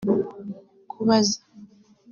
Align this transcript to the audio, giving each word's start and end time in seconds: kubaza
kubaza 0.91 1.37